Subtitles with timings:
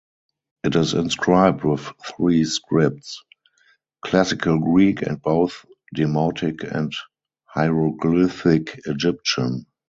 [0.63, 3.23] It is inscribed with three scripts:
[4.03, 5.63] classical Greek and both
[5.95, 6.91] Demotic and
[7.45, 9.67] hieroglyphic Egyptian.